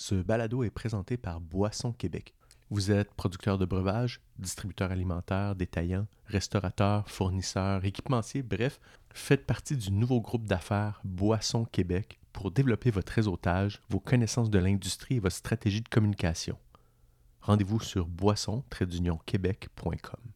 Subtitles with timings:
[0.00, 2.32] Ce balado est présenté par Boisson Québec.
[2.70, 8.80] Vous êtes producteur de breuvages, distributeur alimentaire, détaillant, restaurateur, fournisseur, équipementier, bref,
[9.12, 14.58] faites partie du nouveau groupe d'affaires Boisson Québec pour développer votre réseautage, vos connaissances de
[14.58, 16.56] l'industrie et votre stratégie de communication.
[17.42, 20.30] Rendez-vous sur boisson-québec.com.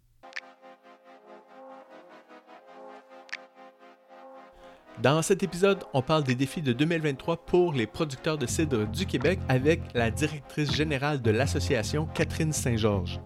[5.03, 9.07] Dans cet épisode, on parle des défis de 2023 pour les producteurs de cidre du
[9.07, 13.21] Québec avec la directrice générale de l'association, Catherine Saint-Georges.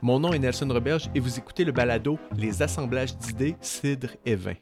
[0.00, 4.34] Mon nom est Nelson Roberge et vous écoutez le balado Les assemblages d'idées, cidre et
[4.34, 4.54] vin.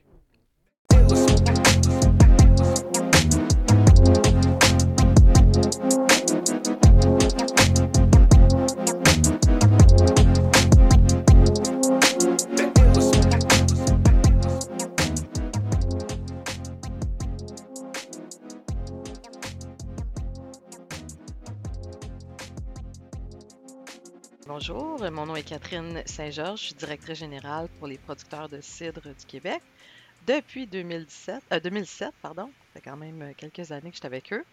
[24.68, 29.02] Bonjour, mon nom est Catherine Saint-Georges, je suis directrice générale pour les producteurs de cidre
[29.02, 29.62] du Québec
[30.26, 32.12] depuis 2017, 2007.
[32.20, 32.46] Pardon.
[32.46, 34.44] Ça fait quand même quelques années que je suis avec eux.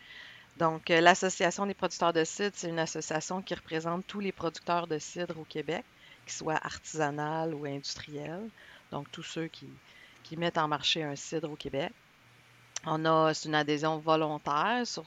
[0.57, 4.85] Donc, euh, l'Association des producteurs de cidre, c'est une association qui représente tous les producteurs
[4.85, 5.83] de cidre au Québec,
[6.25, 8.49] qu'ils soient artisanales ou industriels.
[8.91, 9.69] Donc, tous ceux qui,
[10.21, 11.91] qui mettent en marché un cidre au Québec.
[12.85, 15.05] On a, une adhésion volontaire sur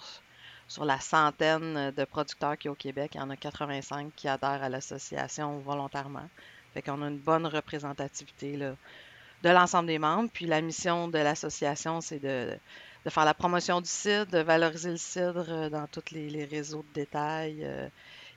[0.68, 4.12] sur la centaine de producteurs qui y a au Québec, il y en a 85
[4.14, 6.28] qui adhèrent à l'association volontairement.
[6.74, 10.28] Fait qu'on a une bonne représentativité de l'ensemble des membres.
[10.32, 12.58] Puis la mission de l'association, c'est de,
[13.04, 16.84] de, faire la promotion du cidre, de valoriser le cidre euh, dans tous les, réseaux
[16.90, 17.88] de détail, euh,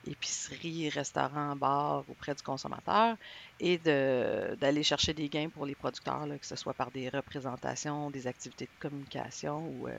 [0.06, 3.16] épiceries, restaurants, bars auprès du consommateur
[3.58, 8.10] et d'aller chercher des gains pour les producteurs, là, que ce soit par des représentations,
[8.10, 9.98] des activités de communication ou euh,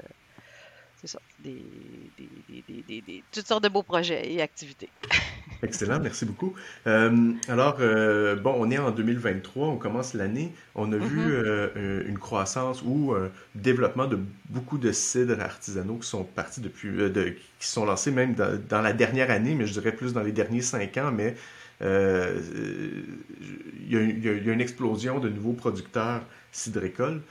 [1.01, 1.63] c'est ça, des,
[3.31, 4.89] toutes sortes de beaux projets et activités.
[5.63, 6.53] Excellent, merci beaucoup.
[6.85, 10.53] Euh, alors, euh, bon, on est en 2023, on commence l'année.
[10.75, 11.71] On a vu mm-hmm.
[11.75, 14.19] euh, une croissance ou un développement de
[14.49, 18.93] beaucoup de cidres artisanaux qui sont partis depuis, de, qui sont lancés même dans, la
[18.93, 21.11] dernière année, mais je dirais plus dans les derniers cinq ans.
[21.11, 21.35] Mais
[21.81, 21.87] il
[23.87, 27.21] y, y, a une explosion de nouveaux producteurs cidricoles.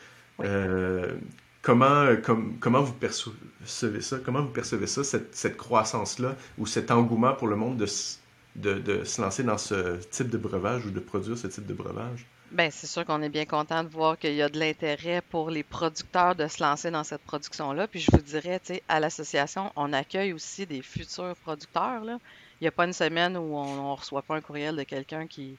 [1.62, 2.16] Comment, euh,
[2.58, 4.18] comment vous percevez ça?
[4.24, 9.42] Comment vous percevez ça, cette, croissance-là, ou cet engouement pour le monde de, se lancer
[9.42, 12.26] dans ce type de breuvage ou de produire ce type de breuvage?
[12.50, 15.50] Bien, c'est sûr qu'on est bien content de voir qu'il y a de l'intérêt pour
[15.50, 17.86] les producteurs de se lancer dans cette production-là.
[17.86, 22.02] Puis je vous dirais, tu sais, à l'association, on accueille aussi des futurs producteurs.
[22.04, 22.18] Là.
[22.60, 25.28] Il n'y a pas une semaine où on ne reçoit pas un courriel de quelqu'un
[25.28, 25.58] qui,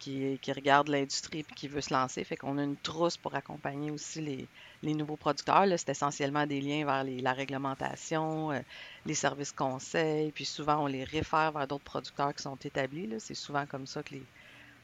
[0.00, 2.24] qui, regarde l'industrie et qui veut se lancer.
[2.24, 4.48] Fait qu'on a une trousse pour accompagner aussi
[4.82, 5.66] les, nouveaux producteurs.
[5.76, 8.60] C'est essentiellement des liens vers la réglementation, euh,
[9.06, 13.08] les services conseils, puis souvent on les réfère vers d'autres producteurs qui sont établis.
[13.18, 14.14] C'est souvent comme ça que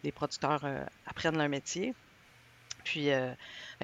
[0.03, 1.95] les, producteurs euh, apprennent leur métier.
[2.85, 3.33] Puis, euh,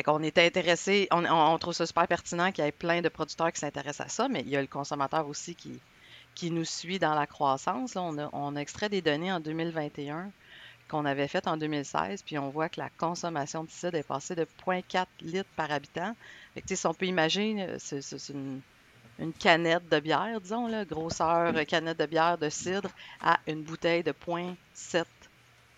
[0.06, 3.58] on est intéressé, on, trouve ça super pertinent qu'il y ait plein de producteurs qui
[3.58, 5.80] s'intéressent à ça, mais il y a le consommateur aussi qui,
[6.36, 7.96] qui nous suit dans la croissance.
[7.96, 10.30] on, a, on a extrait des données en 2021
[10.92, 14.34] qu'on avait fait en 2016, puis on voit que la consommation de cidre est passée
[14.34, 16.14] de 0,4 litres par habitant.
[16.54, 18.60] Fait si on peut imaginer, euh, c'est une,
[19.38, 22.90] canette de bière, disons, là, grosseur euh, canette de bière de cidre
[23.22, 25.04] à une bouteille de 0,7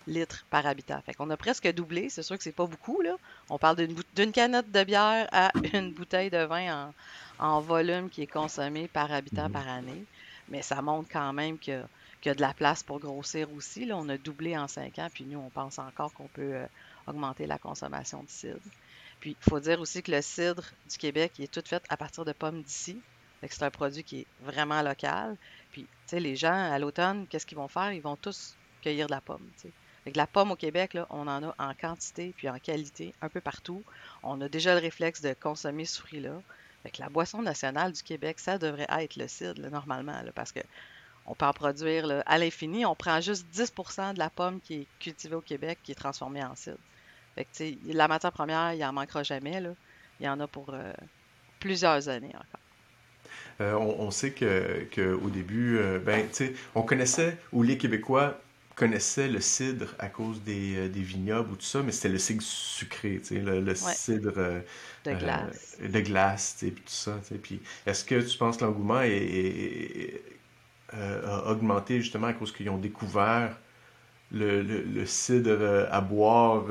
[0.05, 1.01] litres par habitant.
[1.05, 2.09] Fait qu'on a presque doublé.
[2.09, 3.15] C'est sûr que c'est pas beaucoup, là.
[3.49, 6.91] On parle d'une canette de bière à une bouteille de vin
[7.39, 10.03] en, en volume qui est consommé par habitant mmh par année.
[10.49, 11.83] Mais ça montre quand même que
[12.29, 13.85] y a de la place pour grossir aussi.
[13.85, 16.65] Là, on a doublé en cinq ans, puis nous, on pense encore qu'on peut euh,
[17.07, 18.59] augmenter la consommation de cidre.
[19.19, 22.25] Puis, il faut dire aussi que le cidre du Québec est tout fait à partir
[22.25, 22.99] de pommes d'ici.
[23.47, 25.37] C'est un produit qui est vraiment local.
[25.71, 27.91] Puis, tu sais, les gens, à l'automne, qu'est-ce qu'ils vont faire?
[27.91, 29.47] Ils vont tous cueillir de la pomme.
[30.03, 33.41] Avec la pomme au Québec, on en a en quantité puis en qualité un peu
[33.41, 33.83] partout.
[34.23, 36.41] On a déjà le réflexe de consommer ce fruit-là.
[36.83, 40.59] Avec la boisson nationale du Québec, ça devrait être le cidre, normalement, parce que
[41.25, 42.85] on peut en produire à l'infini.
[42.85, 46.43] On prend juste 10% de la pomme qui est cultivée au Québec qui est transformée
[46.43, 46.77] en cidre.
[47.35, 49.59] Fait la matière première, il n'en manquera jamais.
[49.59, 49.71] Là.
[50.19, 50.93] Il y en a pour euh,
[51.59, 52.59] plusieurs années encore.
[53.61, 56.27] Euh, on, sait que, au début, euh, ben,
[56.75, 58.39] on connaissait, ou les Québécois
[58.75, 63.21] connaissaient le cidre à cause des, vignobles ou tout ça, mais c'était le cidre sucré,
[63.31, 64.33] le, le cidre
[65.05, 65.77] de glace.
[65.81, 67.17] de glace, tout ça.
[67.41, 70.21] Puis est-ce que tu penses que l'engouement est,
[70.93, 73.55] a augmenté justement à cause qu'ils ont découvert
[74.31, 76.63] le, le, cidre à boire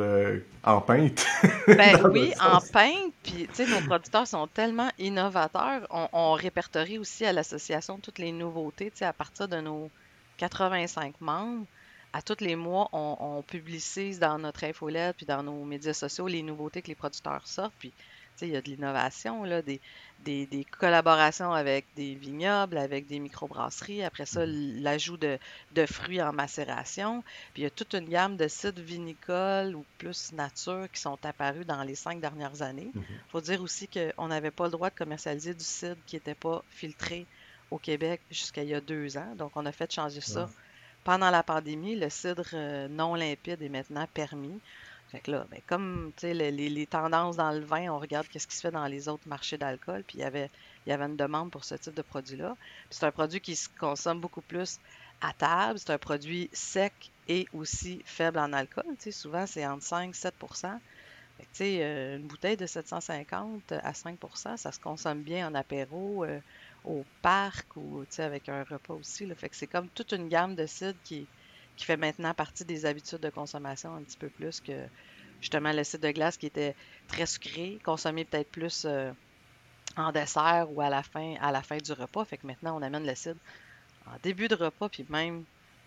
[0.65, 1.27] en pinte.
[1.67, 3.13] ben oui, en pinte.
[3.23, 5.87] Puis, tu sais, nos producteurs sont tellement innovateurs.
[5.91, 9.91] On, on répertorie aussi à l'association toutes les nouveautés, tu sais, à partir de nos
[10.39, 11.67] 85 membres
[12.15, 16.45] à tous les mois, on, publicise dans notre infolette puis dans nos médias sociaux les
[16.45, 17.75] nouveautés que les producteurs sortent.
[17.81, 17.93] Puis,
[18.43, 19.81] il y a de l'innovation, là, des,
[20.25, 24.03] des, collaborations avec des vignobles, avec des microbrasseries.
[24.03, 24.83] Après ça, mm-hmm.
[24.83, 25.39] l'ajout de,
[25.87, 27.23] fruits en macération.
[27.53, 31.19] Puis, il y a toute une gamme de sites vinicoles ou plus nature qui sont
[31.25, 32.91] apparus dans les cinq dernières années.
[32.95, 33.31] Il mm-hmm.
[33.31, 36.63] faut dire aussi qu'on n'avait pas le droit de commercialiser du cidre qui n'était pas
[36.71, 37.27] filtré
[37.71, 39.35] au Québec jusqu'à il y a deux ans.
[39.37, 40.49] Donc, on a fait changer ça
[41.05, 44.59] pendant la pandémie, le cidre euh, non limpide est maintenant permis.
[45.15, 48.57] Fait que là, ben, comme les, les, tendances dans le vin, on regarde qu'est-ce qui
[48.57, 50.51] se fait dans les autres marchés d'alcool, puis il y avait,
[50.85, 52.57] il y avait une demande pour ce type de produit-là.
[52.91, 54.81] C'est un produit qui se consomme beaucoup plus
[55.21, 58.85] à table, c'est un produit sec et aussi faible en alcool.
[59.13, 60.35] souvent, c'est entre 5 et 7
[61.53, 66.25] fait euh, Une bouteille de 750 à 5% ça se consomme bien en apéro.
[66.25, 66.41] Euh,
[66.85, 69.27] au parc ou avec un repas aussi.
[69.35, 71.27] Fait que c'est comme toute une gamme de cidre qui,
[71.77, 74.73] qui fait maintenant partie des habitudes de consommation un petit peu plus que
[75.41, 76.75] justement le cidre de glace qui était
[77.09, 79.13] très sucré, consommé peut-être plus euh,
[79.97, 82.25] en dessert ou à la fin à la fin du repas.
[82.25, 83.41] Fait que maintenant on amène le cidre
[84.07, 85.45] en début de repas puis même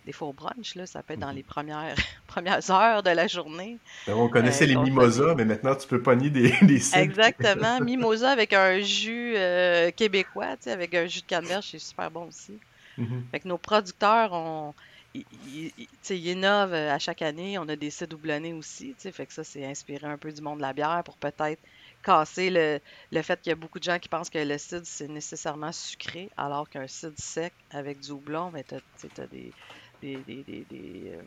[0.07, 1.35] des faux brunch, là, ça peut être dans mhm.
[1.35, 1.95] les premières,
[2.27, 3.77] premières heures de la journée.
[4.07, 7.79] Ben, on connaissait euh, les mimosas, mais maintenant tu peux pogner des, des Exactement.
[7.81, 12.57] Mimosa avec un jus euh, québécois, avec un jus de canneberge, c'est super bon aussi.
[12.97, 13.25] Mhm.
[13.31, 14.73] Fait que nos producteurs ont.
[15.47, 17.57] Ils, innovent euh, à chaque année.
[17.57, 18.93] On a des sites doublonnés aussi.
[18.97, 21.61] Fait que ça, c'est inspiré un peu du monde de la bière pour peut-être
[22.03, 22.79] casser le,
[23.11, 25.71] le fait qu'il y a beaucoup de gens qui pensent que le cidre, c'est nécessairement
[25.71, 29.51] sucré, alors qu'un cidre sec avec du houblon, ben, tu as, des,
[30.01, 30.65] des, des, des,
[31.07, 31.21] euh,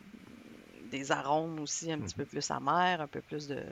[0.91, 2.29] des, arômes aussi un petit peu mhm.
[2.29, 3.63] plus amers, un peu plus de,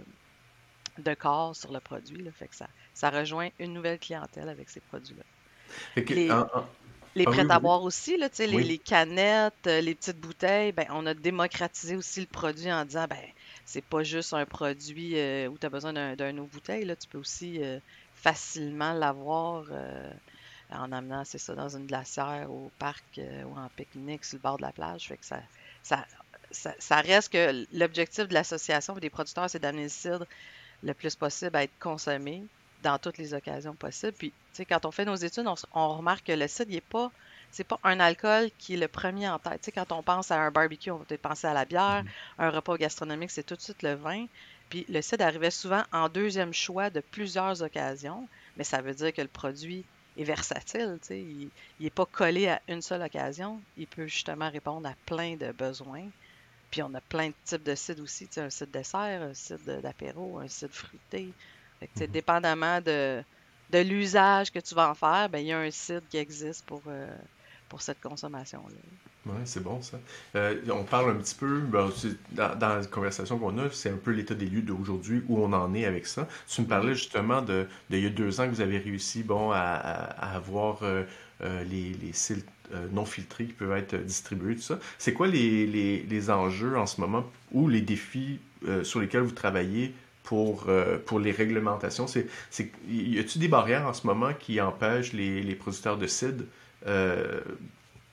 [0.99, 2.23] de corps sur le produit.
[2.23, 5.25] Là, fait que ça, ça rejoint une nouvelle clientèle avec ces produits-là.
[5.97, 6.31] Les,
[7.15, 10.87] les ah prêts à boire aussi, là, les, les, canettes, euh, les petites bouteilles, ben,
[10.91, 13.19] on a démocratisé aussi le produit en disant ben
[13.65, 17.09] c'est pas juste un produit euh, où tu as besoin d'un eau bouteille, là, tu
[17.09, 17.61] peux aussi
[18.15, 19.65] facilement l'avoir
[20.71, 24.43] en amenant, c'est ça, dans une glacière, au parc euh, ou en pique-nique sur le
[24.43, 25.09] bord de la plage.
[25.09, 25.41] Fait que ça,
[25.83, 26.05] ça,
[26.51, 30.27] ça, reste que l'objectif de l'association et des producteurs, c'est d'amener le cidre
[30.83, 32.45] le plus possible à être consommé
[32.83, 34.13] dans toutes les occasions possibles.
[34.13, 36.81] Puis, tu sais, quand on fait nos études, on, remarque que le cidre, il n'est
[36.81, 37.11] pas
[37.51, 39.61] c'est pas un alcool qui est le premier en tête.
[39.63, 42.03] Tu sais, quand on pense à un barbecue, on va peut-être penser à la bière.
[42.05, 42.45] Mm-hmm.
[42.45, 44.27] Un repas gastronomique, c'est tout de suite le vin.
[44.69, 49.15] Puis le cidre arrivait souvent en deuxième choix de plusieurs occasions, mais ça veut dire
[49.15, 49.85] que le produit
[50.19, 50.99] est versatile.
[51.11, 51.49] Il
[51.81, 53.61] n'est pas collé à une seule occasion.
[53.77, 56.07] Il peut justement répondre à plein de besoins.
[56.71, 58.29] Puis on a plein de types de sites aussi.
[58.37, 61.33] Un site dessert, un site d'apéro, un site fruité.
[62.11, 63.23] Dépendamment de,
[63.71, 66.65] de l'usage que tu vas en faire, ben, il y a un site qui existe
[66.67, 67.09] pour, euh,
[67.69, 68.77] pour cette consommation-là.
[69.27, 69.99] Oui, c'est bon ça.
[70.37, 71.91] Euh, on parle un petit peu, ben,
[72.33, 75.53] dans, dans, la conversation qu'on a, c'est un peu l'état des lieux d'aujourd'hui, où on
[75.53, 76.27] en est avec ça.
[76.49, 79.59] Tu me parlais justement de, y a deux ans que vous avez réussi bon, à,
[79.59, 81.05] avoir euh,
[81.41, 82.47] les, les sites
[82.93, 84.79] non filtrés qui peuvent être distribués, tout ça.
[84.99, 88.41] C'est quoi les, les, les, enjeux en ce moment ou les défis
[88.83, 89.95] sur lesquels vous travaillez
[90.29, 90.67] pour,
[91.07, 92.07] pour les réglementations?
[92.07, 92.27] C'est,
[92.87, 96.45] y a-t-il des barrières en ce moment qui empêchent les, les producteurs de CID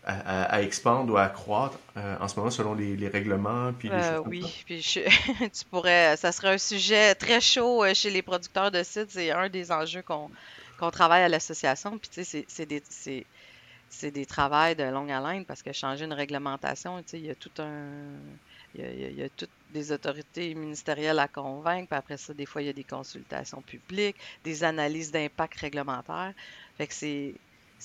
[0.06, 4.64] à, expandre ou à croître euh, en ce moment selon les, règlements puis euh, oui
[4.66, 4.82] puis
[5.40, 9.32] tu pourrais ça serait un sujet très chaud euh, chez les producteurs de sites c'est
[9.32, 10.30] un des enjeux qu'on
[10.78, 11.98] qu'on travaille à l'association.
[11.98, 13.26] Puis tu sais c'est des c'est
[13.98, 17.52] c'est des travails de longue haleine parce que changer une réglementation il y a tout
[17.60, 17.84] un
[18.78, 22.66] il y, a, toutes des autorités ministérielles à convaincre, puis après ça, des fois, il
[22.66, 26.34] y a des consultations publiques, des analyses d'impact réglementaire.
[26.78, 27.36] Fait que c'est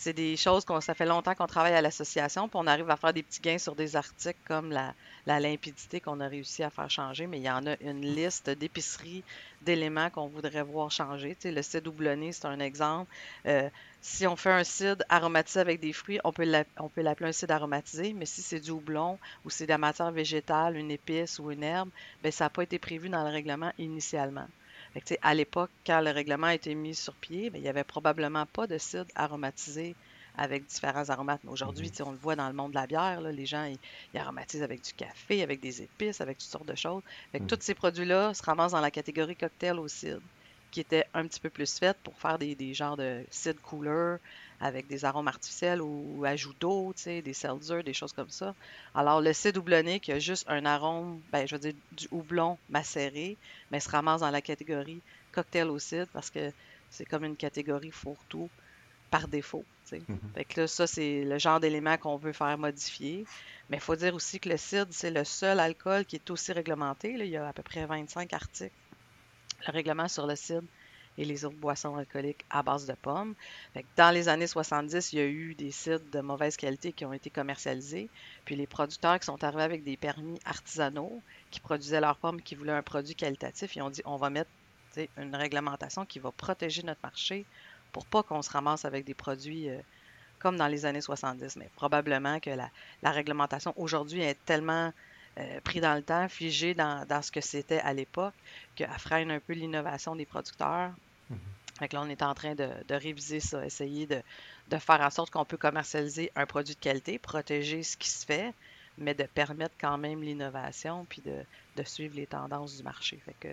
[0.01, 2.97] c'est des choses qu'on ça fait longtemps qu'on travaille à l'association, puis on arrive à
[2.97, 4.95] faire des petits gains sur des articles comme la,
[5.27, 9.23] limpidité qu'on a réussi à faire changer, mais il y en a une liste d'épiceries,
[9.61, 11.37] d'éléments qu'on voudrait voir changer.
[11.39, 13.13] Tu le cidre doublonné, c'est un exemple.
[13.45, 13.69] Euh,
[14.01, 18.15] si on fait un cidre aromatisé avec des fruits, on peut l'appeler un cidre aromatisé,
[18.15, 21.63] mais si c'est du houblon ou c'est de la matière végétale, une épice ou une
[21.63, 21.91] herbe,
[22.23, 24.49] bien, ça n'a pas été prévu dans le règlement initialement
[25.23, 28.47] à l'époque, quand le règlement a été mis sur pied, ben, il n'y avait probablement
[28.47, 29.95] pas de cidre aromatisé
[30.37, 31.41] avec différents aromates.
[31.45, 32.07] Mais aujourd'hui, mhm.
[32.09, 34.93] on le voit dans le monde de la bière, les gens ils, aromatisent avec du
[34.95, 37.03] café, avec des épices, avec toutes sortes de choses.
[37.47, 40.23] Tous ces produits-là se ramassent dans la catégorie cocktail au cidre,
[40.71, 44.17] qui était un petit peu plus faite pour faire des, des genres de cidre cooler
[44.61, 48.55] avec des arômes artificiels ou, ajout d'eau, des seltzers, des choses comme ça.
[48.95, 52.59] Alors, le cidre houblonné qui a juste un arôme, ben, je veux dire, du houblon
[52.69, 53.37] macéré,
[53.71, 55.01] mais se ramasse dans la catégorie
[55.33, 56.53] cocktail au cidre parce que
[56.91, 58.51] c'est comme une catégorie fourre-tout
[59.11, 59.65] par défaut.
[59.91, 60.35] Mm-hmm.
[60.35, 63.25] Fait que là, ça, c'est le genre d'élément qu'on veut faire modifier.
[63.71, 66.53] Mais il faut dire aussi que le cidre, c'est le seul alcool qui est aussi
[66.53, 67.15] réglementé.
[67.19, 68.75] Il y a à peu près 25 articles.
[69.67, 70.67] Le règlement sur le cidre
[71.19, 73.35] et les autres boissons alcooliques à base de pommes.
[73.97, 77.13] dans les années 70, il y a eu des cidres de mauvaise qualité qui ont
[77.13, 78.09] été commercialisés.
[78.45, 82.55] Puis les producteurs qui sont arrivés avec des permis artisanaux, qui produisaient leurs pommes, qui
[82.55, 84.51] voulaient un produit qualitatif, ils ont dit on va mettre
[85.17, 87.45] une réglementation qui va protéger notre marché
[87.93, 89.79] pour pas qu'on se ramasse avec des produits euh,
[90.39, 91.57] comme dans les années 70.
[91.57, 94.93] Mais probablement que la, réglementation aujourd'hui est tellement
[95.39, 98.35] euh, pris dans le temps, figée dans, ce que c'était à l'époque,
[98.75, 100.91] qu'elle freine un peu l'innovation des producteurs.
[101.31, 101.93] Mm-hmm.
[101.93, 104.23] là, on est en train de, réviser ça, essayer de,
[104.79, 108.53] faire en sorte qu'on peut commercialiser un produit de qualité, protéger ce qui se fait,
[108.99, 111.45] mais de permettre quand même l'innovation puis de,
[111.85, 113.19] suivre les tendances du marché.
[113.25, 113.49] Fait que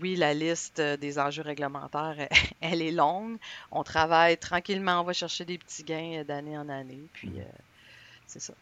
[0.00, 2.16] oui, la liste des enjeux réglementaires,
[2.62, 3.36] elle est longue.
[3.70, 7.44] On travaille tranquillement, on va chercher des petits gains d'année en année, puis euh,
[8.26, 8.54] c'est ça.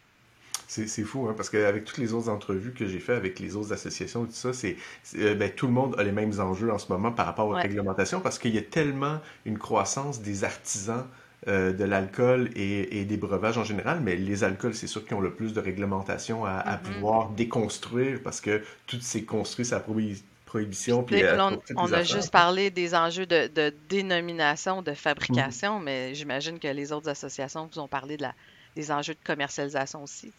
[0.70, 3.72] C'est fou, hein, parce qu'avec toutes les autres entrevues que j'ai faites avec les autres
[3.72, 4.76] associations et tout ça, c'est
[5.16, 7.54] euh, ben, tout le monde a les mêmes enjeux en ce moment par rapport aux
[7.54, 11.04] réglementations, parce qu'il y a tellement une croissance des artisans
[11.48, 15.20] euh, de l'alcool et, des breuvages en général, mais les alcools, c'est sûr qu'ils ont
[15.20, 16.78] le plus de réglementation à, mm-hmm.
[16.82, 21.02] pouvoir déconstruire, parce que tout s'est construit sa prohibition.
[21.02, 25.84] Puis, euh, on, a juste parlé des enjeux de, dénomination, de fabrication, mm-hmm.
[25.84, 28.34] mais j'imagine que les autres associations vous ont parlé de la,
[28.76, 30.32] des enjeux de commercialisation aussi.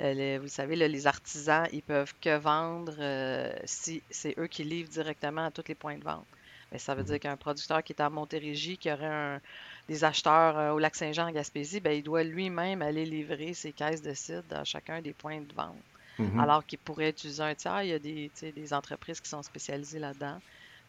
[0.00, 4.90] Euh, vous savez, les artisans, ils peuvent que vendre euh, si c'est eux qui livrent
[4.90, 6.26] directement à tous les points de vente.
[6.72, 7.08] Mais ça veut mhm.
[7.08, 9.40] dire qu'un producteur qui est à Montérégie, qui aurait
[9.88, 13.72] des acheteurs euh, au lac Saint-Jean en Gaspésie, ben, il doit lui-même aller livrer ses
[13.72, 15.76] caisses de cidre dans chacun des points de vente.
[16.18, 16.40] Mhm.
[16.40, 17.82] Alors qu'il pourrait utiliser un tiers.
[17.82, 20.40] Il y a des, des entreprises qui sont spécialisées là-dedans.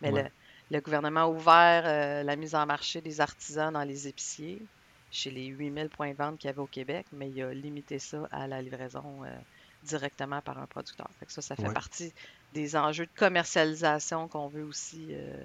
[0.02, 0.24] Mais le,
[0.72, 4.62] le, gouvernement a ouvert la mise en marché des artisans dans les épiciers
[5.12, 8.00] chez les 8000 points de vente qu'il y avait au Québec, mais il a limité
[8.00, 9.30] ça à la livraison euh,
[9.84, 11.10] directement par un producteur.
[11.28, 12.14] ça, ça fait partie
[12.54, 15.44] des enjeux de commercialisation qu'on veut aussi euh,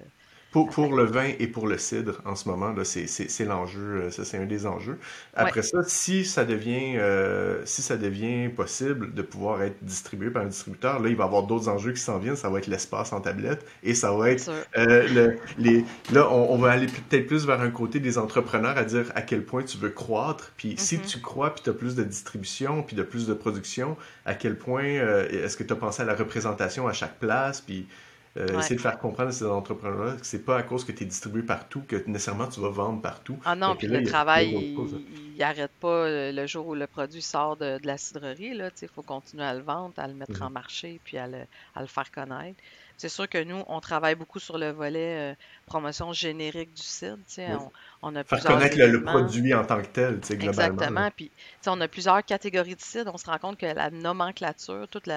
[0.53, 4.37] pour, le vin et pour le cidre, en ce moment, c'est l'enjeu, euh, ça c'est
[4.37, 4.99] un des enjeux.
[5.33, 10.43] Après ça, si ça devient euh, si ça devient possible de pouvoir être distribué par
[10.43, 12.35] un distributeur, là, il va y avoir d'autres enjeux qui s'en viennent.
[12.35, 15.83] Ça va être l'espace en tablette et ça va être euh, le, les.
[16.11, 19.43] Là, on, va aller peut-être plus vers un côté des entrepreneurs à dire à quel
[19.43, 20.51] point tu veux croître.
[20.55, 21.07] Puis si mm-hmm.
[21.07, 24.55] tu crois, puis tu as plus de distribution, puis de plus de production, à quel
[24.55, 27.87] point est-ce que tu as pensé à la représentation à chaque place, puis
[28.35, 31.03] euh, essayer de faire comprendre à ces entrepreneurs-là que c'est pas à cause que tu
[31.03, 33.37] es distribué partout que nécessairement tu vas vendre partout.
[33.45, 37.57] Ah non, puis le travail, il n'arrête pas euh, le jour où le produit sort
[37.57, 38.57] de, la cidrerie.
[38.81, 40.47] Il faut continuer à le vendre, à le mettre mhm.
[40.47, 41.39] en marché, puis à le,
[41.75, 42.59] à le faire connaître.
[43.03, 47.37] C'est sûr que nous, on travaille beaucoup sur le volet euh, promotion générique du site.
[47.37, 47.69] On,
[48.01, 50.47] on, a Faire connaître le, produit en tant que tel, globalement.
[50.47, 51.11] Exactement.
[51.13, 51.29] Puis,
[51.67, 53.09] on a plusieurs catégories de sites.
[53.13, 55.09] On se rend compte que la nomenclature, toutes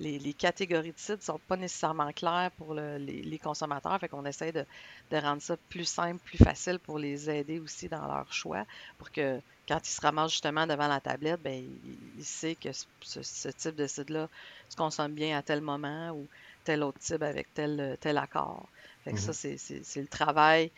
[0.00, 4.00] les, catégories de sites ne sont pas nécessairement claires pour les, consommateurs.
[4.00, 4.64] Fait qu'on essaie de,
[5.12, 8.64] rendre ça plus simple, plus facile pour les aider aussi dans leur choix,
[8.96, 12.70] pour que quand ils se ramassent justement devant la tablette, ben, il, il sait que
[12.72, 14.30] ce, ce type de site-là
[14.70, 16.26] se consomme bien à tel moment ou
[16.64, 18.68] tel autre type avec tel, tel accord.
[19.04, 19.58] Fait ça, mhm.
[19.58, 20.70] c'est le travail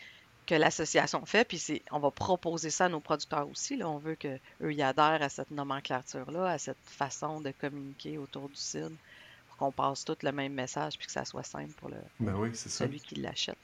[0.47, 3.77] que l'association fait, puis on va proposer ça à nos producteurs aussi.
[3.77, 3.89] Là.
[3.89, 4.41] On veut qu'eux
[4.73, 8.93] y adhèrent à cette nomenclature-là, à cette façon de communiquer autour du CID,
[9.49, 12.55] pour qu'on passe tout le même message, puis que ça soit simple pour le, ben
[12.55, 13.59] celui qui l'achète.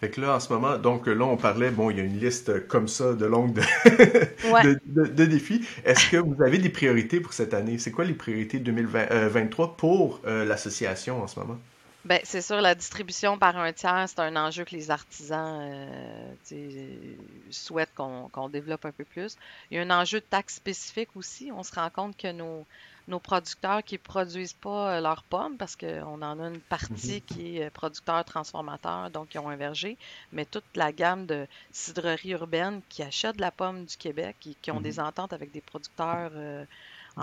[0.00, 2.18] Fait que là, en ce moment, donc là, on parlait, bon, il y a une
[2.18, 5.66] liste comme ça de longue de, de, défis.
[5.84, 7.78] Est-ce que vous avez des priorités pour cette année?
[7.78, 11.58] C'est quoi les priorités 2023 euh, pour euh, l'association en ce moment?
[12.04, 17.14] Bien, c'est sûr, la distribution par un tiers, c'est un enjeu que les artisans euh,
[17.50, 19.36] souhaitent qu'on développe un peu plus.
[19.70, 21.52] Il y a un enjeu de taxe spécifique aussi.
[21.54, 22.66] On se rend compte que nos,
[23.08, 27.16] nos producteurs qui ne produisent pas euh, leurs pommes, parce qu'on en a une partie
[27.16, 27.20] mhm.
[27.22, 29.96] qui est euh, producteur transformateur, donc ils ont un verger,
[30.32, 34.54] mais toute la gamme de cidreries urbaines qui achètent de la pomme du Québec, et
[34.60, 35.06] qui ont des mhm.
[35.06, 36.30] ententes avec des producteurs.
[36.34, 36.64] Euh,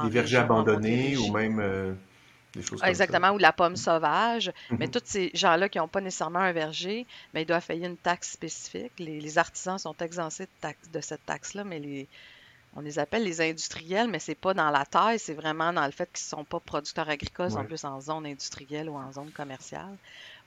[0.03, 1.97] des vergers abandonnés ou même.
[2.53, 4.51] des choses comme Exactement, ou la pomme sauvage.
[4.69, 4.91] Mais mhm.
[4.91, 8.31] tous ces gens-là qui n'ont pas nécessairement un verger, mais ils doivent payer une taxe
[8.31, 8.91] spécifique.
[8.99, 12.07] Les, artisans sont exemptés de, de cette taxe-là, mais les,
[12.79, 15.91] on les appelle les industriels, mais c'est pas dans la taille, c'est vraiment dans le
[15.91, 19.31] fait qu'ils sont pas producteurs agricoles, ils sont plus en zone industrielle ou en zone
[19.31, 19.97] commerciale.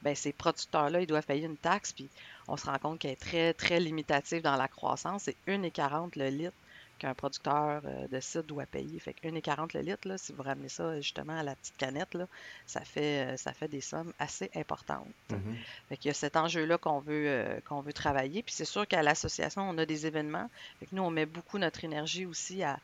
[0.01, 2.09] Ben, ces producteurs-là, ils doivent payer une taxe, puis
[2.49, 5.25] on se rend compte qu'elle est très, très limitative dans la croissance.
[5.25, 6.57] C'est 1,40 le litre
[7.03, 8.99] qu'un producteur de cidre doit payer.
[9.01, 12.15] Fait que 1,40 le litre, là, si vous ramenez ça justement à la petite canette,
[12.15, 12.29] là,
[12.67, 15.09] ça, fait, euh, ça fait des sommes assez importantes.
[15.31, 15.55] Mm-hmm.
[15.89, 18.45] Fait qu'il y a cet enjeu-là qu'on veut, euh, qu'on veut travailler.
[18.45, 20.49] Puis c'est sûr qu'à l'association, on a des événements.
[20.79, 22.79] Fait que nous, on met beaucoup notre énergie aussi à,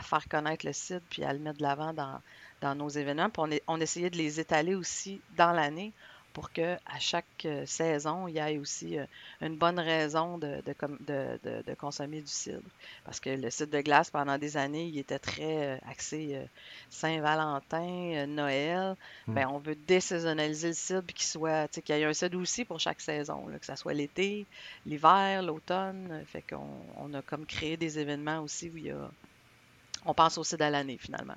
[0.00, 2.20] faire connaître le cidre puis à le mettre de l'avant dans,
[2.60, 3.30] dans nos événements.
[3.30, 5.92] Puis on, est, on essayait de les étaler aussi dans l'année
[6.32, 9.04] pour que à chaque euh, saison, il y ait aussi euh,
[9.40, 12.60] une bonne raison de, de, consommer du cidre.
[13.04, 16.40] Parce que le cidre de glace, pendant des années, il était très euh, axé
[16.90, 18.96] Saint-Valentin, Noël.
[19.26, 22.78] Ben, on veut désaisonnaliser le cidre qu'il soit, qu'il y ait un cidre aussi pour
[22.80, 24.46] chaque saison, que ce soit l'été,
[24.86, 26.24] l'hiver, l'automne.
[26.26, 29.10] Fait qu'on on a comme créé des événements aussi où il y a.
[30.06, 31.36] On pense au cidre à l'année finalement.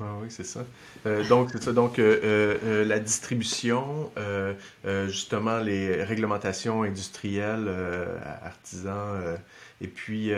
[0.00, 0.64] Ah oui, c'est ça.
[1.06, 1.72] Euh, donc, c'est ça.
[1.72, 4.10] Donc, euh, euh, la distribution,
[5.06, 7.68] justement, les réglementations industrielles,
[8.42, 9.38] artisans,
[9.80, 10.32] et puis,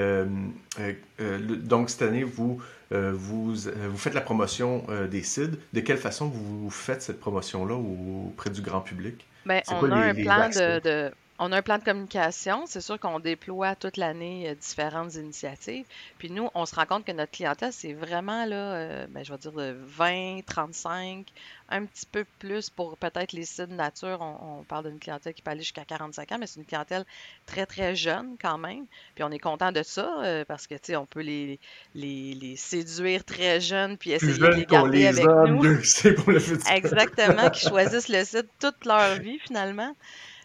[1.65, 2.61] donc, cette année, vous,
[2.91, 5.59] vous, vous faites la promotion des CID.
[5.73, 9.27] De quelle façon vous faites cette promotion-là auprès du grand public?
[9.47, 12.65] Bien, on a un plan de on a un plan de communication.
[12.67, 15.85] C'est sûr qu'on déploie toute l'année euh, différentes initiatives.
[16.19, 19.33] Puis nous, on se rend compte que notre clientèle, c'est vraiment, là, euh, ben, je
[19.33, 21.27] vais dire, de 20, 35,
[21.69, 24.21] un petit peu plus pour peut-être les sites nature.
[24.21, 27.05] On, parle d'une clientèle qui peut aller jusqu'à 45 ans, mais c'est une clientèle
[27.45, 28.87] très, très jeune quand même.
[29.15, 31.61] Puis on est content de ça euh, parce que, tu sais, on peut les,
[31.95, 35.65] les, séduire très jeunes puis essayer de les garder avec nous.
[36.71, 39.95] Exactement, qui choisissent le site toute leur vie finalement.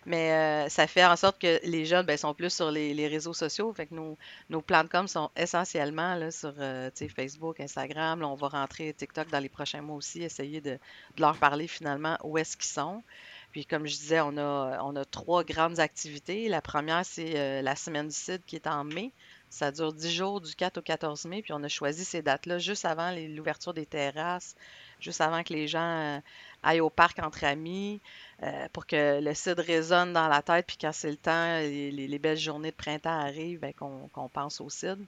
[0.05, 3.34] Mais euh, ça fait en sorte que les jeunes ben, sont plus sur les, réseaux
[3.34, 3.72] sociaux.
[3.74, 4.17] Fait que nos,
[4.50, 8.24] nos plans de com sont essentiellement sur euh, Facebook, Instagram.
[8.24, 10.79] On va rentrer TikTok dans les prochains mois aussi, essayer de,
[11.17, 13.03] leur parler finalement où est-ce qu'ils sont.
[13.51, 16.48] Puis comme je disais, on a, on a trois grandes activités.
[16.48, 19.12] La première, c'est euh, la semaine du CID qui est en mai.
[19.50, 22.58] Ça dure 10 jours du 4 au 14 mai, puis on a choisi ces dates-là
[22.58, 24.55] juste avant l'ouverture des terrasses,
[25.01, 26.22] juste avant que les gens
[26.63, 28.00] aillent au parc entre amis.
[28.43, 32.20] Euh, pour que le cidre résonne dans la tête, puis quand c'est le temps, les,
[32.20, 35.03] belles journées de printemps arrivent, ben, qu'on pense au cidre.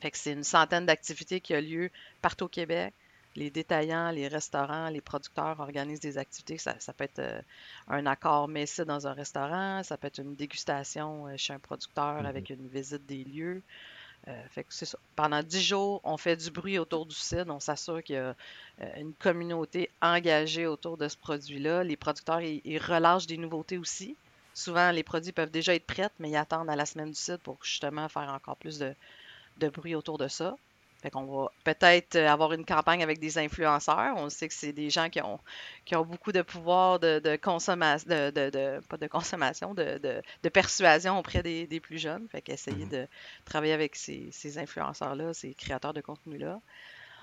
[0.00, 2.92] Fait que c'est une centaine d'activités qui ont lieu partout au Québec.
[3.34, 6.58] Les détaillants, les restaurants, les producteurs organisent des activités.
[6.58, 7.40] Ça, peut être euh,
[7.88, 12.22] un accord messé dans un restaurant, ça peut être une dégustation euh, chez un producteur
[12.22, 12.26] mm-hmm.
[12.26, 13.62] avec une visite des lieux.
[14.28, 14.62] Euh.
[15.16, 17.48] Pendant dix jours, on fait du bruit autour du site.
[17.48, 18.34] On s'assure qu'il y a
[18.82, 21.84] euh, une communauté engagée autour de ce produit-là.
[21.84, 24.16] Les producteurs, ils, relâchent des nouveautés aussi.
[24.52, 27.38] Souvent, les produits peuvent déjà être prêts, mais ils attendent à la semaine du site
[27.38, 30.56] pour justement faire encore plus de bruit autour de ça.
[31.00, 34.14] Fait qu'on va peut-être euh, avoir une campagne avec des influenceurs.
[34.16, 35.40] On sait que c'est des gens qui ont,
[35.84, 41.80] qui ont beaucoup de pouvoir de, consommation, de, pas de consommation, de, persuasion auprès des,
[41.80, 42.28] plus jeunes.
[42.28, 42.90] Fait qu'essayer mm-hmm.
[42.90, 43.06] de
[43.44, 46.60] travailler avec ces, influenceurs-là, ces créateurs de contenu-là.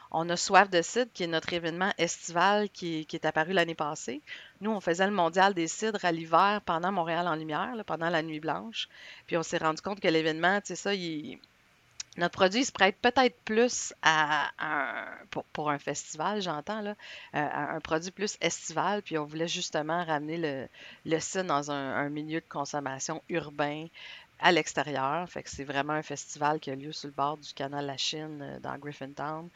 [0.09, 4.21] On a Soif de cidre, qui est notre événement estival qui, est apparu l'année passée.
[4.61, 8.23] Nous, on faisait le mondial des cidres à l'hiver pendant Montréal en lumière, pendant la
[8.23, 8.87] nuit blanche.
[9.27, 11.39] Puis on s'est rendu compte que l'événement, tu sais, ça, il,
[12.17, 14.49] notre produit se prête peut-être plus à,
[15.53, 16.95] pour, un festival, j'entends, là,
[17.35, 20.67] euh, un produit plus estival, puis on voulait justement ramener le,
[21.05, 23.87] le dans un, milieu de consommation urbain
[24.39, 25.29] à l'extérieur.
[25.29, 27.97] Fait que c'est vraiment un festival qui a lieu sur le bord du canal La
[27.97, 29.49] Chine euh, dans Griffintown.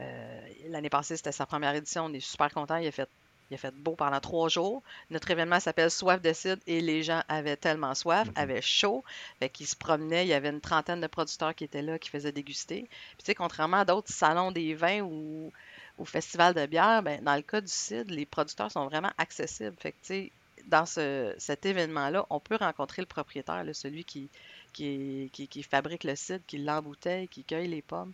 [0.00, 2.04] Euh, l'année passée, c'était sa première édition.
[2.04, 2.76] On est super contents.
[2.76, 3.08] Il a fait
[3.50, 4.82] il a fait beau pendant trois jours.
[5.10, 8.34] Notre événement s'appelle Soif de cidre et les gens avaient tellement soif, mhm.
[8.36, 9.04] avaient chaud,
[9.38, 10.24] fait qu'ils se promenaient.
[10.24, 12.82] Il y avait une trentaine de producteurs qui étaient là, qui faisaient déguster.
[12.88, 15.52] Puis tu sais, contrairement à d'autres salons des vins ou
[15.98, 19.76] au festival de bière, ben, dans le cas du cidre, les producteurs sont vraiment accessibles.
[19.78, 20.32] Fait que tu sais,
[20.66, 24.28] dans ce, cet événement-là, on peut rencontrer le propriétaire, celui qui,
[24.72, 28.12] qui, qui, fabrique le cidre, qui l'embouteille, qui cueille les pommes.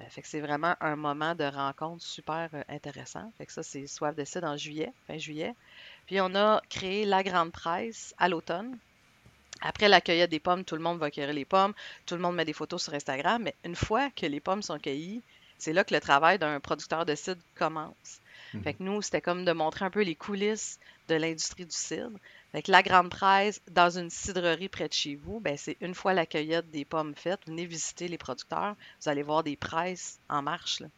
[0.00, 3.32] Euh, fait que c'est vraiment un moment de rencontre super euh, intéressant.
[3.38, 5.54] Fait que ça, c'est Soif de cidre en juillet, fin juillet.
[6.06, 8.76] Puis on a créé la grande presse à l'automne.
[9.62, 11.72] Après la cueillette des pommes, tout le monde va cueillir les pommes,
[12.04, 14.78] tout le monde met des photos sur Instagram, mais une fois que les pommes sont
[14.78, 15.22] cueillies,
[15.56, 18.20] c'est là que le travail d'un producteur de cidre commence.
[18.52, 18.62] Mhm.
[18.62, 20.78] Fait que nous, c'était comme de montrer un peu les coulisses
[21.08, 22.18] de l'industrie du cidre.
[22.52, 26.14] Avec la grande presse dans une cidrerie près de chez vous, ben c'est une fois
[26.14, 30.42] la cueillette des pommes faite, venez visiter les producteurs, vous allez voir des presses en
[30.42, 30.80] marche.
[30.80, 30.88] Là.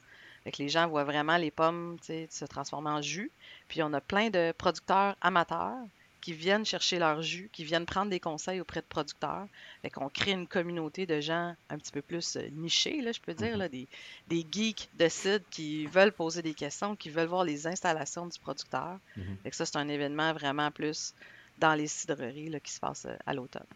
[0.58, 3.30] les gens voient vraiment les pommes se transformer en jus.
[3.68, 5.78] Puis on a plein de producteurs amateurs
[6.20, 9.46] qui viennent chercher leur jus, qui viennent prendre des conseils auprès de producteurs.
[9.82, 13.20] Fait qu'on crée une communauté de gens un petit peu plus euh, nichés, là, je
[13.20, 13.86] peux dire, là, des,
[14.26, 18.38] des geeks de cidre qui veulent poser des questions, qui veulent voir les installations du
[18.38, 18.98] producteur.
[19.16, 19.36] Mhm.
[19.42, 21.14] Fait que ça, c'est un événement vraiment plus
[21.58, 23.66] dans les cidreries là, qui se passe euh, à l'automne.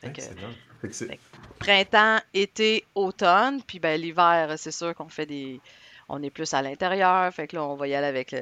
[0.00, 0.50] Fait que- Excellent.
[0.80, 1.20] Fait que c'est- Fait
[1.58, 3.62] printemps, été, automne.
[3.62, 5.60] Puis ben, l'hiver, c'est sûr qu'on fait des.
[6.08, 7.32] On est plus à l'intérieur.
[7.34, 8.40] Fait que là, on va y aller avec le,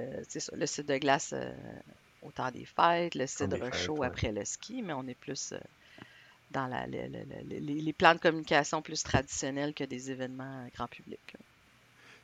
[0.54, 1.52] le cidre de glace euh,
[2.22, 4.06] au temps des fêtes, le cidre fêtes, chaud ouais.
[4.06, 5.58] après le ski, mais on est plus euh,
[6.52, 10.66] dans la, le- le- le- les, les plans de communication plus traditionnels que des événements
[10.74, 11.20] grand public.
[11.34, 11.40] là.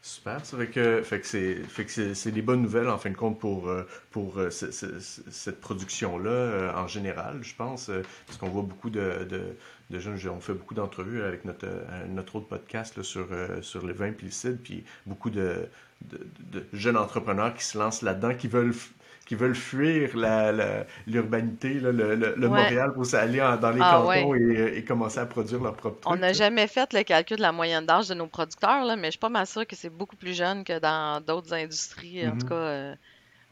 [0.06, 3.70] Super, ça fait que, c'est, que c'est, des bonnes nouvelles en fin de compte pour,
[3.70, 7.90] euh, pour euh, ce- ce- ce- cette production-là euh, en général, je pense,
[8.26, 11.66] parce qu'on voit beaucoup de, de, jeunes, on fait beaucoup d'entrevues avec notre,
[12.10, 13.28] notre autre podcast là, sur,
[13.62, 15.70] sur le vin puis le cidre, puis beaucoup de,
[16.02, 18.74] de, jeunes entrepreneurs qui se lancent là-dedans, qui veulent,
[19.24, 22.48] qui veulent fuir la, la- l'urbanité, le, le, le Ouais.
[22.48, 26.16] Montréal pour s'aller dans les Ah, cantons et, et commencer à produire leur propre On
[26.16, 26.16] truc.
[26.16, 26.38] n'a là.
[26.38, 29.18] jamais fait le calcul de la moyenne d'âge de nos producteurs, là, mais je suis
[29.18, 32.26] pas mal sûre que c'est beaucoup plus jeune que dans d'autres industries.
[32.28, 32.48] En tout Mhm.
[32.48, 32.96] cas, euh,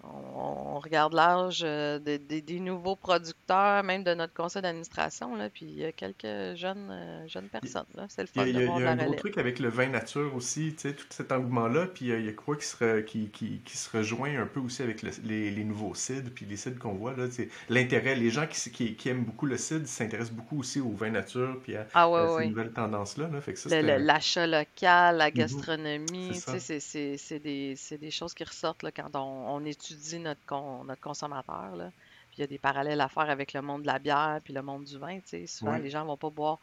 [0.03, 5.35] on, on regarde l'âge euh, des, des- des nouveaux producteurs, même de notre conseil d'administration,
[5.37, 7.87] là, puis il y a quelques jeunes, euh, jeunes personnes.
[7.95, 8.07] là.
[8.09, 8.91] C'est le Il y a, fun il y de a- voir il y de a
[8.91, 12.19] un gros truc avec le vin nature aussi, tu sais, tout cet engouement-là, puis euh,
[12.21, 14.83] il y a quoi qui se, re- qui, qui, qui se rejoint un peu aussi
[14.83, 18.31] avec le- les, les nouveaux cidres, puis les cidres qu'on voit, là, c'est l'intérêt, les
[18.31, 21.77] gens qui, qui, qui aiment beaucoup le cidre s'intéressent beaucoup aussi au vin nature, puis
[21.77, 22.47] à, Ah ouais, à ces ouais.
[22.47, 25.33] nouvelles tendances-là, là, fait que ça, Le- le- L'achat local, la Mhm.
[25.33, 29.21] gastronomie, c'est c'est- c'est des, c'est des choses qui ressortent là, quand on,
[29.57, 31.77] on étudie notre, con- notre consommateur.
[31.77, 31.91] Là.
[32.31, 34.53] Puis il y a des parallèles à faire avec le monde de la bière puis
[34.53, 35.19] le monde du vin.
[35.47, 36.59] Souvent, les gens vont pas boire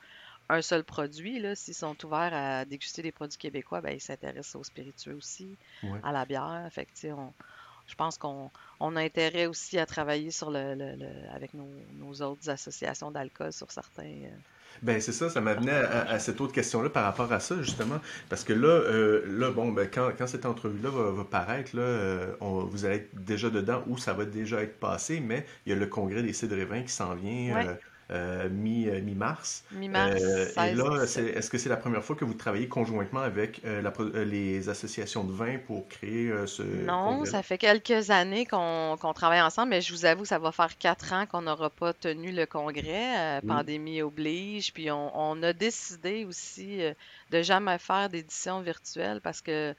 [0.50, 1.44] un seul produit.
[1.56, 6.00] S'ils sont ouverts à déguster des produits québécois, ben, ils s'intéressent aux spiritueux aussi, Ouais.
[6.04, 6.68] à la bière.
[6.72, 7.32] Fait que, on,
[7.86, 11.70] je pense qu'on on a intérêt aussi à travailler sur le, le- le- avec nos,
[11.94, 14.04] nos autres associations d'alcool sur certains.
[14.04, 14.30] euh,
[14.82, 17.62] Ben c'est ça, ça m'amenait à, à- à cette autre question-là par rapport à ça,
[17.62, 18.00] justement.
[18.30, 21.82] Parce que là, euh, là bon, ben, quand, quand cette entrevue-là va, va paraître, là,
[21.82, 25.70] euh, on- vous allez être déjà dedans ou ça va déjà être passé, mais il
[25.72, 27.68] y a le congrès des cidres et vins qui s'en vient Ouais.
[27.68, 27.76] euh,
[28.12, 29.64] euh, mi, euh, mi-mars.
[29.72, 31.08] Mi-mars, Euh, et 16, là, 17.
[31.08, 33.94] c'est- est-ce que c'est la première fois que vous travaillez conjointement avec la
[34.26, 39.42] les associations de vins pour créer ce Non, ça fait quelques années qu'on qu'on travaille
[39.42, 42.46] ensemble, mais je vous avoue, ça va faire quatre ans qu'on n'aura pas tenu le
[42.46, 43.42] congrès.
[43.48, 44.74] pandémie oblige.
[44.74, 46.80] Puis on, on a décidé aussi
[47.32, 49.74] de jamais faire d'édition virtuelle parce que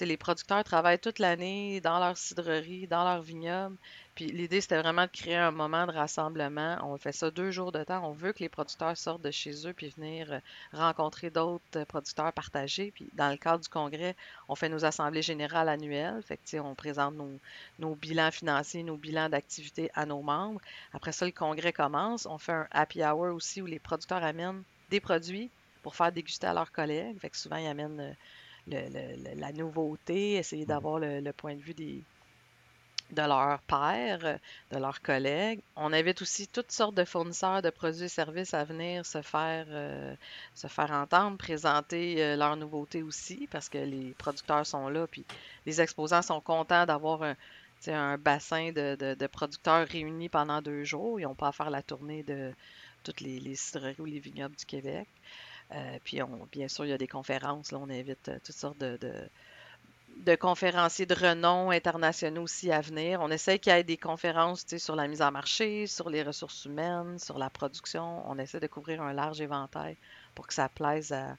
[0.00, 3.76] les producteurs travaillent toute l'année dans leur cidrerie, dans leur vignoble.
[4.14, 6.78] Puis l'idée, c'était vraiment de créer un moment de rassemblement.
[6.82, 8.08] On fait ça deux jours de temps.
[8.08, 10.38] On veut que les producteurs sortent de chez eux puis venir euh,
[10.72, 12.92] rencontrer d'autres euh, producteurs partagés.
[12.94, 14.14] Puis dans le cadre du congrès,
[14.48, 16.22] on fait nos assemblées générales annuelles.
[16.22, 17.40] Fait que, on présente nos,
[17.80, 20.60] nos bilans financiers, nos bilans d'activité à nos membres.
[20.92, 22.26] Après ça, le congrès commence.
[22.26, 25.50] On fait un happy hour aussi où les producteurs amènent des produits
[25.82, 27.18] pour faire déguster à leurs collègues.
[27.18, 28.12] Fait que souvent, ils amènent euh,
[28.66, 32.06] le- le- le- la nouveauté, essayer d'avoir le, le point de vue des,
[33.10, 34.38] de leurs pairs,
[34.70, 35.62] de leurs collègues.
[35.76, 39.66] On invite aussi toutes sortes de fournisseurs de produits et services à venir se faire,
[39.68, 40.14] euh,
[40.54, 45.26] se faire entendre, présenter euh, leurs nouveautés aussi, parce que les producteurs sont là, puis
[45.66, 47.36] les exposants sont contents d'avoir un,
[48.18, 51.20] bassin de, de- de producteurs réunis pendant deux jours.
[51.20, 52.54] Ils n'ont pas à faire la tournée de
[53.04, 55.08] toutes les, les cidreries ou les vignobles du Québec.
[55.74, 57.72] Euh, puis, on, bien sûr, il y a des conférences.
[57.72, 59.12] Là, on invite euh, toutes sortes de, de,
[60.18, 63.20] de conférenciers de renom internationaux aussi à venir.
[63.20, 66.64] On essaie qu'il y ait des conférences sur la mise en marché, sur les ressources
[66.64, 68.22] humaines, sur la production.
[68.30, 69.96] On essaie de couvrir un large éventail
[70.34, 71.36] pour que ça plaise à,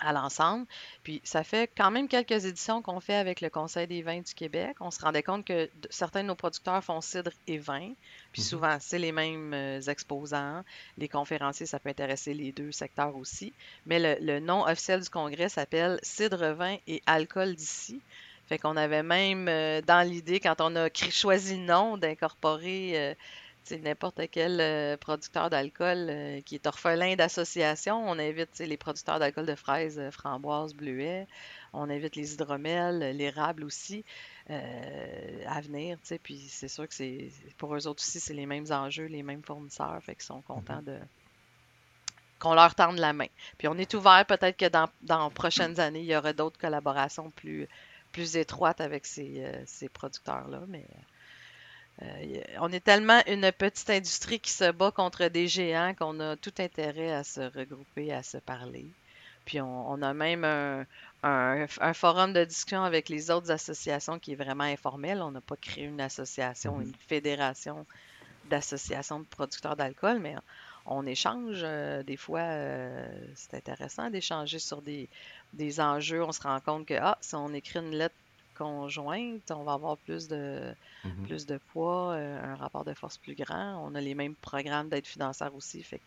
[0.00, 0.66] à l'ensemble.
[1.04, 4.34] Puis ça fait quand même quelques éditions qu'on fait avec le Conseil des vins du
[4.34, 4.76] Québec.
[4.80, 7.92] On se rendait compte que certains de nos producteurs font cidre et vin.
[8.32, 8.46] Puis Mhm.
[8.48, 10.62] souvent, c'est les mêmes euh, exposants.
[10.98, 13.54] Les conférenciers, ça peut intéresser les deux secteurs aussi.
[13.86, 18.02] Mais le, le nom officiel du congrès s'appelle Cidre, vin et alcool d'ici.
[18.46, 23.14] Fait qu'on avait même euh, dans l'idée, quand on a choisi le nom, d'incorporer euh,
[23.72, 27.96] n'importe quel euh, producteur d'alcool euh, qui est orphelin d'association.
[28.08, 31.26] On invite les producteurs d'alcool de fraises, euh, framboises, bleuets.
[31.72, 34.04] On invite les hydromels, l'érable aussi
[34.48, 35.98] à venir.
[36.22, 39.42] Puis c'est sûr que c'est pour eux autres aussi, c'est les mêmes enjeux, les mêmes
[39.42, 39.98] fournisseurs.
[40.02, 40.98] Fait qu'ils sont contents de
[42.38, 43.26] qu'on leur tende la main.
[43.58, 47.30] Puis on est ouvert, peut-être que dans, dans prochaines années, il y aura d'autres collaborations
[47.30, 47.66] plus,
[48.12, 50.60] plus étroites avec ces, ces producteurs-là.
[50.68, 50.86] Mais
[52.02, 56.36] euh, on est tellement une petite industrie qui se bat contre des géants qu'on a
[56.36, 58.86] tout intérêt à se regrouper, à se parler.
[59.44, 60.44] Puis on, a même
[61.22, 65.20] un, forum de discussion avec les autres associations qui est vraiment informel.
[65.20, 66.84] On n'a pas créé une association, mm-hmm.
[66.84, 67.86] une fédération
[68.48, 70.34] d'associations de producteurs d'alcool, mais
[70.86, 71.60] on échange.
[71.62, 75.08] Euh, des fois, euh, c'est intéressant d'échanger sur des,
[75.52, 76.22] des, enjeux.
[76.22, 78.14] On se rend compte que ah, si on écrit une lettre
[78.56, 81.26] conjointe, on va avoir plus de, mm-hmm.
[81.26, 83.82] plus de poids, euh, un rapport de force plus grand.
[83.86, 85.82] On a les mêmes programmes d'aide financière aussi.
[85.82, 86.00] Fait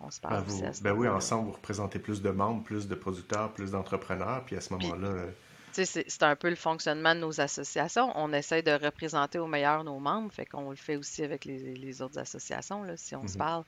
[0.00, 2.94] on se parle ben, aussi ben oui, ensemble, vous représentez plus de membres, plus de
[2.96, 4.42] producteurs, plus d'entrepreneurs.
[4.44, 5.26] Puis à ce moment-là
[5.72, 8.12] c'est un peu le fonctionnement de nos associations.
[8.14, 12.02] On essaie de représenter au meilleur nos membres, fait qu'on le fait aussi avec les,
[12.02, 12.82] autres associations.
[12.82, 13.38] Là, si on se mhm.
[13.38, 13.64] parle,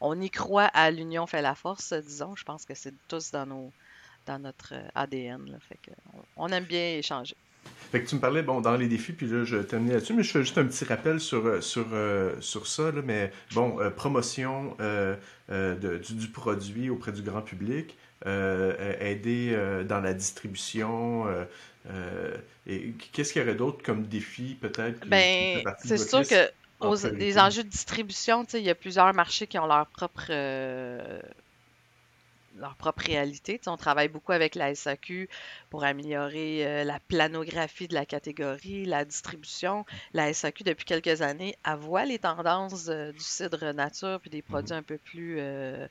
[0.00, 2.36] on, y croit à l'union fait la force, disons.
[2.36, 3.72] Je pense que c'est tous dans nos
[4.26, 5.58] dans notre ADN.
[5.68, 5.90] fait que
[6.36, 7.36] on, aime bien échanger.
[7.90, 10.22] Fait que tu me parlais, bon, dans les défis, puis là, je termine là-dessus, mais
[10.22, 13.80] je fais juste un petit rappel sur, euh, sur, euh, sur ça, là, mais bon,
[13.80, 14.76] euh, promotion
[15.48, 19.56] du, produit auprès du grand public, aider
[19.88, 21.26] dans la distribution,
[22.66, 25.06] et qu'est-ce qu'il y aurait d'autre comme défi, peut-être?
[25.08, 26.48] Ben, c'est sûr que
[26.80, 30.30] aux, les enjeux de distribution, il y a plusieurs marchés qui ont leur propre
[32.56, 33.60] leur propre réalité.
[33.66, 35.28] on travaille beaucoup avec la SAQ
[35.70, 39.84] pour améliorer euh, la planographie de la catégorie, la distribution.
[40.12, 44.42] La SAQ, depuis quelques années, a voit les tendances euh, du cidre nature puis des
[44.42, 45.86] produits un peu plus euh,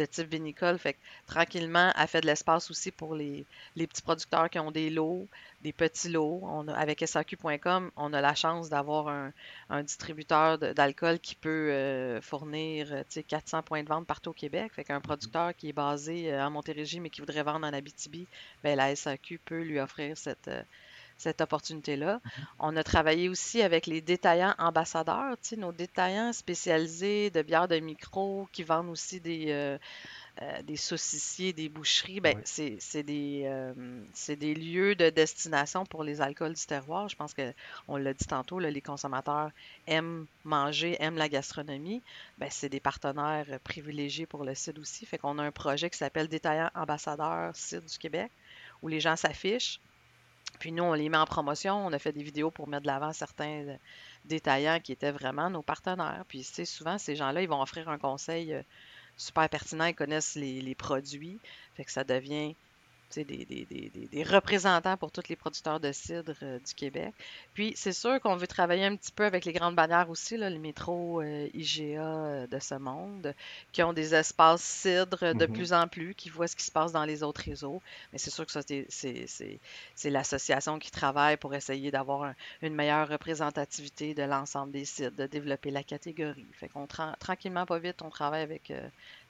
[0.00, 0.78] de type vinicole.
[0.78, 3.44] Fait que tranquillement, elle fait de l'espace aussi pour les,
[3.76, 5.28] petits producteurs qui ont des lots,
[5.62, 6.40] des petits lots.
[6.42, 13.04] On avec SAQ.com, on a la chance d'avoir un, distributeur d'alcool qui peut euh, fournir
[13.28, 14.72] 400 points de vente partout au Québec.
[14.74, 18.26] Fait qu'un producteur qui est basé euh, à Montérégie mais qui voudrait vendre en Abitibi,
[18.62, 20.62] ben, la SAQ peut lui offrir cette, euh,
[21.20, 22.14] cette opportunité-là.
[22.14, 22.46] Mhm.
[22.58, 28.48] On a travaillé aussi avec les détaillants ambassadeurs, nos détaillants spécialisés de bières de micro
[28.52, 29.78] qui vendent aussi des, euh,
[30.40, 32.20] euh, des saucissiers, des boucheries.
[32.20, 33.74] Ben, C'est des, euh,
[34.28, 37.08] des, lieux de destination pour les alcools du terroir.
[37.08, 39.50] Je pense qu'on l'a dit tantôt, les consommateurs
[39.86, 42.02] aiment manger, aiment la gastronomie.
[42.38, 45.04] Ben, C'est des partenaires privilégiés pour le CID aussi.
[45.04, 48.30] Fait qu'on a un projet qui s'appelle Détaillant ambassadeur CID du Québec
[48.82, 49.80] où les gens s'affichent
[50.58, 51.86] puis nous, on les met en promotion.
[51.86, 53.76] On a fait des vidéos pour mettre de l'avant certains euh,
[54.24, 56.24] détaillants qui étaient vraiment nos partenaires.
[56.28, 58.62] Puis, tu sais, souvent, ces gens-là, ils vont offrir un conseil euh,
[59.16, 59.86] super pertinent.
[59.86, 61.38] Ils connaissent les, les produits.
[61.74, 62.54] Fait que ça devient
[63.16, 67.12] des, des, des, des, représentants pour tous les producteurs de cidre euh, du Québec.
[67.54, 70.48] Puis, c'est sûr qu'on veut travailler un petit peu avec les grandes bannières aussi, là,
[70.48, 73.34] le métro euh, IGA euh, de ce monde,
[73.72, 75.52] qui ont des espaces cidre de mm-hmm.
[75.52, 77.82] plus en plus, qui voient ce qui se passe dans les autres réseaux.
[78.12, 84.14] Mais c'est sûr que ça, c'est l'association qui travaille pour essayer d'avoir une meilleure représentativité
[84.14, 86.46] de l'ensemble des sites, de développer la catégorie.
[86.52, 88.72] Fait qu'on tranquillement, pas vite, on travaille avec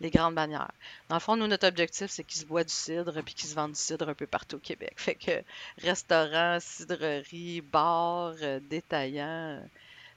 [0.00, 0.72] les grandes bannières.
[1.08, 3.54] Dans le fond, nous, notre objectif, c'est qu'ils se boivent du cidre puis qu'ils se
[3.54, 4.94] vendent du cidre un peu partout au Québec.
[4.96, 5.42] Fait que
[5.78, 9.60] restaurants, cidreries, bars, euh, détaillants, euh,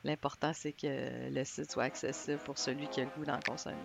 [0.04, 3.78] l'important, c'est que le cidre soit accessible pour celui qui a le goût d'en consommer.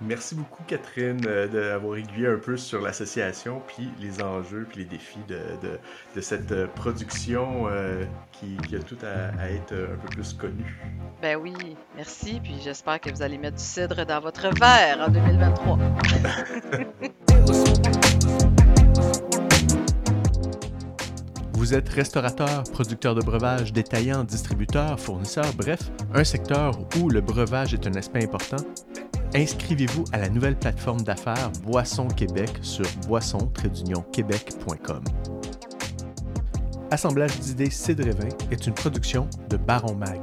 [0.00, 4.84] Merci beaucoup, Catherine, euh, d'avoir aiguillé un peu sur l'association, puis les enjeux, puis les
[4.84, 5.38] défis de,
[6.14, 10.80] de, cette production euh, qui, a tout à, être un peu plus connue.
[11.22, 11.54] Ben oui,
[11.96, 15.78] merci, puis j'espère que vous allez mettre du cidre dans votre verre en 2023.
[21.64, 27.72] Vous êtes restaurateur, producteur de breuvage, détaillant, distributeur, fournisseur, bref, un secteur où le breuvage
[27.72, 28.62] est un aspect important
[29.34, 35.04] Inscrivez-vous à la nouvelle plateforme d'affaires Boisson Québec sur boisson-québec.com.
[36.90, 38.10] Assemblage d'idées Cidre
[38.50, 40.20] est une production de Baron Mag.